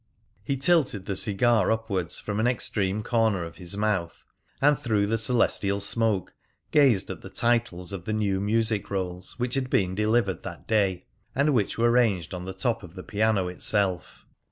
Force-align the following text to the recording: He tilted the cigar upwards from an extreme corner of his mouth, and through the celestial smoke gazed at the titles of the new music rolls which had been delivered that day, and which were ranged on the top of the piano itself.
He 0.43 0.57
tilted 0.57 1.05
the 1.05 1.15
cigar 1.15 1.71
upwards 1.71 2.19
from 2.19 2.39
an 2.39 2.47
extreme 2.47 3.03
corner 3.03 3.43
of 3.45 3.57
his 3.57 3.77
mouth, 3.77 4.25
and 4.59 4.75
through 4.79 5.05
the 5.05 5.19
celestial 5.19 5.79
smoke 5.79 6.33
gazed 6.71 7.11
at 7.11 7.21
the 7.21 7.29
titles 7.29 7.93
of 7.93 8.05
the 8.05 8.13
new 8.13 8.39
music 8.41 8.89
rolls 8.89 9.37
which 9.37 9.53
had 9.53 9.69
been 9.69 9.93
delivered 9.93 10.41
that 10.41 10.67
day, 10.67 11.05
and 11.35 11.53
which 11.53 11.77
were 11.77 11.91
ranged 11.91 12.33
on 12.33 12.45
the 12.45 12.53
top 12.55 12.81
of 12.81 12.95
the 12.95 13.03
piano 13.03 13.47
itself. 13.47 14.25